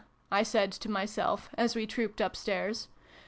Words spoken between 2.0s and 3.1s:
upstairs.